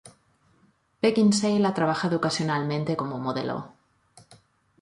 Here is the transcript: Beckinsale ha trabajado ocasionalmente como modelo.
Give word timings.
Beckinsale 0.99 1.67
ha 1.67 1.73
trabajado 1.75 2.17
ocasionalmente 2.17 2.97
como 2.97 3.19
modelo. 3.19 3.75